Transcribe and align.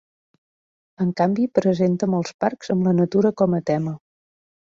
En 1.05 1.11
canvi, 1.21 1.45
presenta 1.59 2.09
molts 2.15 2.33
parcs 2.45 2.73
amb 2.77 2.89
la 2.89 2.95
natura 3.03 3.33
com 3.45 3.55
a 3.61 3.61
tema. 3.71 3.95